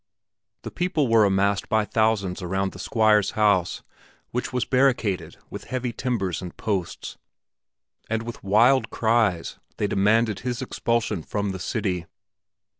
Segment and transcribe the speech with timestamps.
[0.63, 3.83] The people were massed by thousands around the Squire's house,
[4.31, 7.19] which was barricaded with heavy timbers and posts,
[8.09, 12.07] and with wild cries they demanded his expulsion from the city.